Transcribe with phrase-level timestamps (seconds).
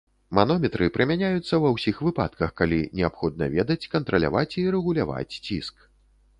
[0.37, 5.75] Манометры прымяняюцца ва ўсіх выпадках, калі неабходна ведаць, кантраляваць і рэгуляваць ціск.